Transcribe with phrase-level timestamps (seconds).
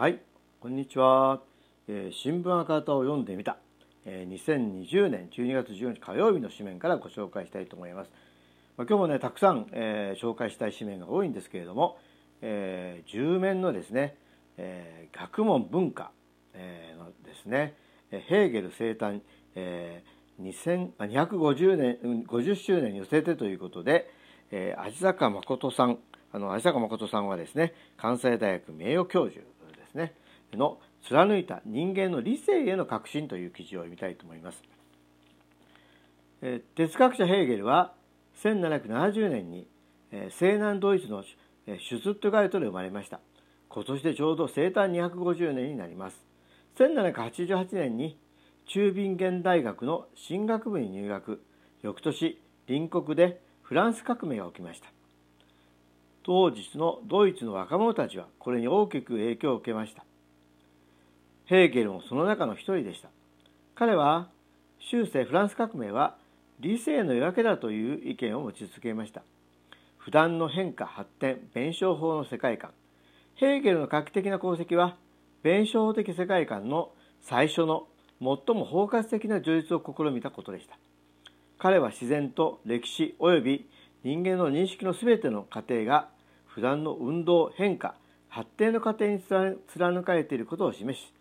[0.00, 0.18] はい
[0.60, 1.42] こんにちは、
[1.86, 3.58] えー、新聞赤旗を読んでみた、
[4.06, 8.10] えー、2020年12月14日火曜日の紙面からご紹介したいと思います、
[8.78, 11.98] まあ、今日もねたくさん、えー、紹介したい紙面が多いんですけれども、
[12.40, 14.16] えー、10面のですね、
[14.56, 16.12] えー、学問文化、
[16.54, 17.74] えー、のですね
[18.10, 19.20] ヘーゲル生誕、
[19.54, 24.08] えー、250年50周年に寄せてということで、
[24.50, 25.98] えー、味坂誠さん
[26.32, 29.44] あの味坂誠さんはですね関西大学名誉教授
[29.92, 30.14] ですね
[30.52, 34.62] の貫いた人間の理性への革新という記事を読みたいと思います。
[36.74, 37.92] 哲学者ヘーゲルは
[38.42, 39.66] 1770年に、
[40.30, 43.20] 西南ドイツのシュツットガルトで生まれました。
[43.68, 46.24] 今年でちょうど生誕250年になります。
[46.78, 48.18] 1788年に
[48.66, 51.42] 中ビンゲン大学の進学部に入学。
[51.82, 54.88] 翌年、隣国でフランス革命が起きました。
[56.22, 60.04] 当日のドイツの若者たちはこれに大きく影響を受けました。
[61.46, 63.08] ヘーゲルもその中の一人でした。
[63.74, 64.28] 彼は
[64.90, 66.16] 終生フランス革命は
[66.60, 69.22] 理性の夜明けだという意見を持ち続けました。
[70.00, 72.70] 普段の変化発展弁証法の世界観
[73.34, 74.96] ヘーゲルの画期的な功績は
[75.42, 77.86] 弁証法的世界観の最初の
[78.18, 80.78] 最も包括的な叙述を試みたことでした
[81.58, 83.68] 彼は自然と歴史及び
[84.02, 86.08] 人間の認識の全ての過程が
[86.46, 87.94] 普段の運動変化
[88.28, 91.12] 発展の過程に貫かれていることを示し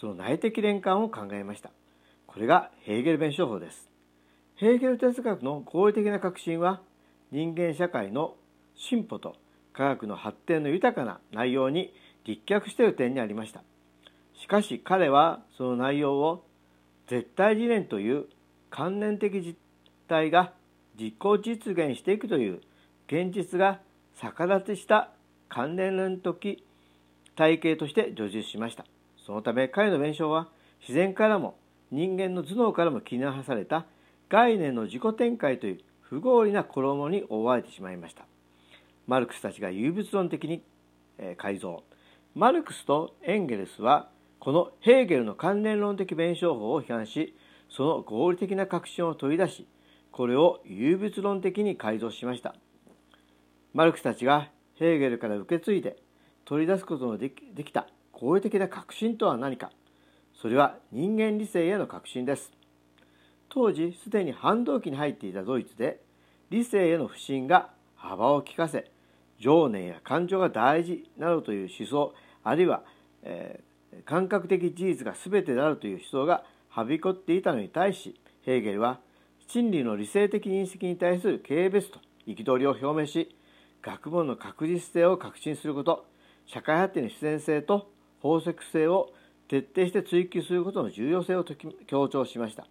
[0.00, 1.70] その内的連関を考えました。
[2.26, 3.90] これがヘーゲル弁証法です。
[4.54, 6.80] ヘーゲル哲学の合理的な革新は
[7.32, 8.36] 人間社会の
[8.76, 9.36] 進歩と
[9.72, 11.92] 科学の発展の豊かな内容に
[12.24, 13.62] 立脚している点にありました。
[14.34, 16.44] しかし彼はその内容を
[17.08, 18.26] 絶対理念という
[18.70, 19.56] 観念的実
[20.08, 20.52] 態が
[21.00, 22.60] 実行実現していくという
[23.06, 23.80] 現実が
[24.20, 25.10] 逆立ちした
[25.48, 26.62] 関連論的
[27.34, 28.84] 体系として叙述しました。
[29.24, 30.48] そのため彼の弁証は
[30.80, 31.56] 自然からも
[31.90, 33.86] 人間の頭脳からも切り離された
[34.28, 38.24] 概念の自己展開という不合理な衣に覆われてしまいました。
[39.06, 40.62] マルクスたちが有物論的に
[41.36, 41.82] 改造。
[42.34, 44.08] マルクスとエンゲルスは
[44.38, 47.34] このヘーゲルの関連論的弁証法を批判し
[47.68, 49.66] その合理的な確信を取り出し
[50.12, 52.54] これを有物論的に改造しました。
[53.72, 55.96] マルクスたちがヘーゲルから受け継いで
[56.44, 59.70] 取り出すことのできできた合理的な革新とは何か。
[60.40, 62.50] それは人間理性への革新です。
[63.50, 66.00] 当時すでに反動期に入っていたドイツで
[66.48, 68.90] 理性への不信が幅を利かせ
[69.38, 72.82] 情念や感情が大事などという思想あるいは、
[73.22, 79.00] えー、感覚的事実が全てであるという思想がはびこっていたのに対しヘーゲルは
[79.52, 83.34] 真理の理性的認識に対する軽蔑と憤りを表明し
[83.82, 86.06] 学問の確実性を確信すること
[86.46, 87.90] 社会発展の自然性と
[88.20, 89.12] 法則性を
[89.48, 91.44] 徹底して追求することの重要性を
[91.88, 92.64] 強調しました。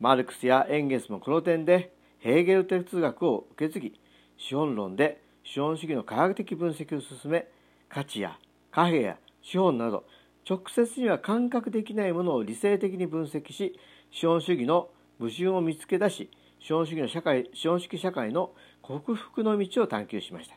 [0.00, 4.00] マルクスやエンゲスもこの点でヘーゲル哲学を受け継ぎ
[4.36, 7.46] 資本論で資本主義の科学的分析を進め
[7.88, 8.36] 価値や
[8.72, 10.02] 貨幣や資本など
[10.48, 13.78] 直接には感覚できないものを理性的に分析し
[14.10, 14.88] 資本主義の
[15.18, 16.30] 矛盾を見つけ出し
[16.60, 18.50] 資本主義の社会資本主義社会の
[18.82, 20.56] 克服の道を探求しました。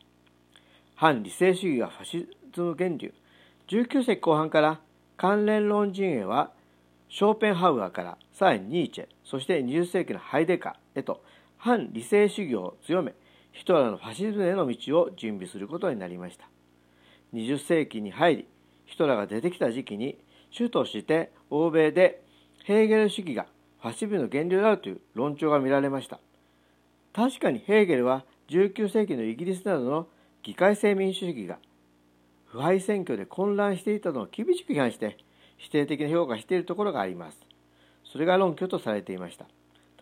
[0.95, 3.13] 反理性主義がファシズム源流。
[3.67, 4.79] 19世紀後半から
[5.17, 6.51] 関連論陣営は
[7.09, 11.21] ショーペンハウアーからさらにニーチェそして20世紀のハイデカへと
[11.57, 13.13] 反理性主義を強め
[13.51, 16.47] ヒトラーのファシズムへの道を準備することになりました。
[17.33, 18.47] 20世紀に入り
[18.85, 20.17] ヒトラーが出てきた時期に
[20.51, 22.23] 主として欧米で
[22.63, 23.45] ヘーゲル主義が
[23.81, 26.19] ファシズムの源流であるという論調が見られました。
[27.13, 30.07] 確かにヘーゲルは19世紀のイギリスなどの
[30.43, 31.57] 議会制民主主義が
[32.45, 35.17] 腐敗選挙で混乱していたのを厳しく批判して
[35.57, 37.37] 否定的な評価しているところがあります。
[38.05, 39.45] それが論拠とされていました。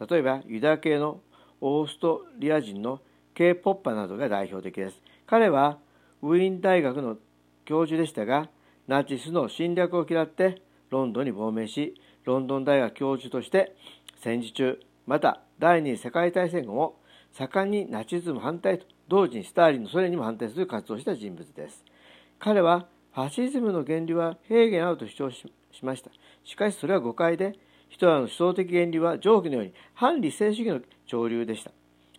[0.05, 1.21] 例えばユダヤ系の
[1.61, 2.99] オーストリア人の
[3.33, 5.01] K ポッパなどが代表的です。
[5.25, 5.79] 彼は
[6.21, 7.17] ウィーン大学の
[7.65, 8.49] 教授でしたが
[8.87, 10.61] ナチスの侵略を嫌って
[10.91, 13.75] ロンドンに亡命しロンドン大学教授として
[14.21, 16.99] 戦時中また第二次世界大戦後も
[17.31, 21.83] 盛んにナチズム反対と同時にスターリンのソ連にも反対する活動をした人物です。
[22.39, 25.45] 彼はファシズムの原理は平原あると主張し
[25.83, 26.09] ました。
[26.43, 27.57] しかしそれは誤解で
[27.89, 31.71] ヒトラーの思想的原理は上記のように反理性主義の潮流でした。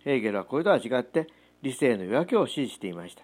[0.03, 1.27] ヘーゲルはこれとは違って
[1.61, 3.23] 理性の夜明けを支持していました。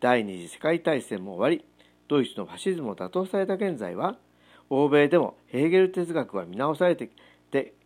[0.00, 1.64] 第二次世界大戦も終わり
[2.08, 4.16] ドイツのファシズムを打倒された現在は
[4.70, 7.10] 欧米でもヘーゲル哲学は見直されて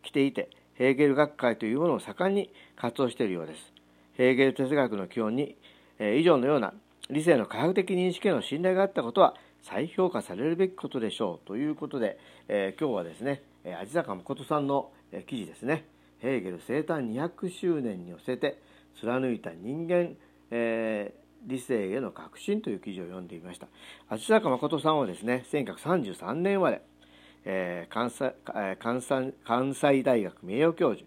[0.03, 3.73] きていてヘーゲル学会というものを盛んに活動しているようです。
[4.15, 5.57] ヘーゲル哲学の基本に、
[5.99, 6.73] え以上のような
[7.11, 12.19] 理性の科学的認識への信頼があったことは再評価されるべきことでしょうということで、
[12.49, 13.43] えー、今日はですね
[13.81, 14.91] 味坂誠さんの
[15.27, 15.85] 記事ですね
[16.21, 18.59] ヘーゲル生誕200周年に寄せて
[19.01, 20.15] 貫いた人間、
[20.51, 23.67] えー、理性への革新という記事を読んでいました
[24.09, 26.83] 味坂誠さんはですね1933年生まれ、
[27.45, 28.35] えー、関西
[28.79, 31.07] 関西関西大学名誉教授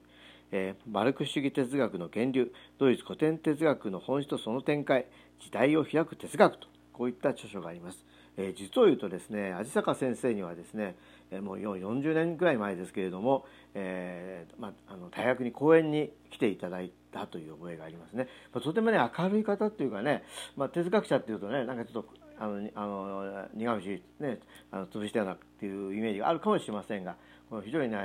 [0.55, 5.07] えー、マルクス主義哲学の源流ドイツ古典哲学の本質とその展開
[5.39, 8.05] 時代を開く哲学とこういった著書があります。
[8.37, 10.95] えー、実を言うとですね味坂先生にはですね、
[11.31, 20.23] えー、もう40年ぐらい前ですけれども、えーまあ、あの大学に講演に来ていただいてたという覚えがありますね、まあ、とてもね明るい方っていうかね、
[20.55, 24.39] まあ、哲学者っていうとねなんかちょっとあのあの苦虫ね
[24.71, 27.15] あの潰したようなっていうイメージがあるかもしれませんが
[27.63, 27.97] 非常にね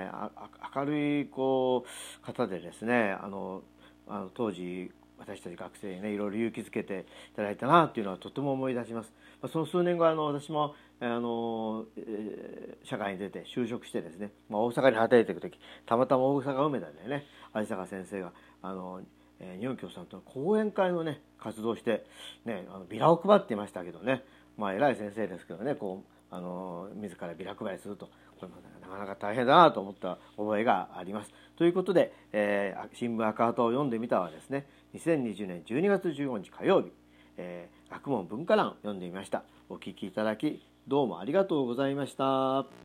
[0.74, 1.84] 明るいこ
[2.22, 3.62] う方でですねあの
[4.06, 9.12] あの当時私たち学生にねいろいろ勇気づけていただいたなっていうのはとても思い出します。
[9.52, 17.24] その数年後あの私もあの、えー、社会に出て就職してですね、まあ、大阪に働いていく時たまたま大阪梅田でね
[17.54, 18.32] 有坂先生が
[18.62, 19.02] あの、
[19.38, 22.04] えー、日本共産党の講演会のね活動して、
[22.44, 24.24] ね、あのビラを配っていましたけどね
[24.56, 28.06] まあ偉い先生ですけどねこうあの自らビラ配りすると
[28.40, 28.48] これ
[28.88, 31.32] なかなか大変だなと思った覚えがあります。
[31.58, 36.92] ということで、えー、新聞赤旗を読んでみたはですね2020年12月15日火曜日、
[37.36, 42.68] えー、学問文化欄読んでみましたお聞きいただきどうもありがとうございました